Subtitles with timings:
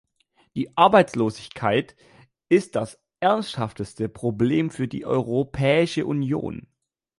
[0.55, 1.95] Die Arbeitslosigkeit
[2.49, 6.65] ist das ernsthafteste Problem für die Europäische Union.